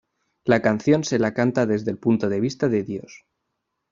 La 0.45 0.63
canción 0.63 1.03
se 1.03 1.19
la 1.19 1.31
canta 1.35 1.67
desde 1.67 1.91
el 1.91 1.99
punto 1.99 2.27
de 2.27 2.39
vista 2.39 2.67
de 2.69 2.81
Dios. 2.81 3.27